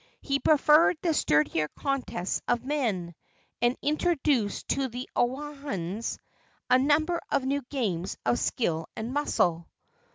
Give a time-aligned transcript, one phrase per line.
[0.21, 3.13] He preferred the sturdier contests of men,
[3.61, 6.17] and introduced to the Oahuans
[6.71, 9.67] a number of new games of skill and muscle.